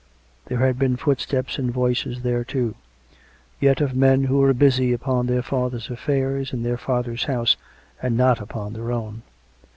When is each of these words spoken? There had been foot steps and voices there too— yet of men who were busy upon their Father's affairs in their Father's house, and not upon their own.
There 0.47 0.57
had 0.57 0.79
been 0.79 0.95
foot 0.95 1.19
steps 1.19 1.59
and 1.59 1.69
voices 1.71 2.23
there 2.23 2.43
too— 2.43 2.73
yet 3.61 3.81
of 3.81 3.95
men 3.95 4.23
who 4.23 4.39
were 4.39 4.51
busy 4.51 4.93
upon 4.93 5.27
their 5.27 5.43
Father's 5.43 5.91
affairs 5.91 6.51
in 6.53 6.63
their 6.63 6.73
Father's 6.79 7.25
house, 7.25 7.55
and 8.01 8.17
not 8.17 8.41
upon 8.41 8.73
their 8.73 8.91
own. 8.91 9.21